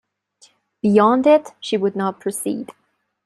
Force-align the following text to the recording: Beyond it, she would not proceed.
Beyond 0.81 1.27
it, 1.27 1.51
she 1.59 1.77
would 1.77 1.95
not 1.95 2.19
proceed. 2.19 2.71